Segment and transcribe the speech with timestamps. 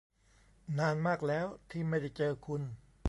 [0.77, 2.61] นานมากแล้วที่ไม่ได้เจอคุณ!